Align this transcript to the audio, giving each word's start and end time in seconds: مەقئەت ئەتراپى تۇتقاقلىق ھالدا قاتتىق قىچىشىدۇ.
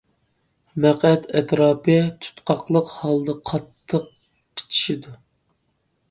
مەقئەت 0.83 1.25
ئەتراپى 1.39 1.97
تۇتقاقلىق 2.23 2.89
ھالدا 3.01 3.35
قاتتىق 3.49 4.07
قىچىشىدۇ. 4.09 5.13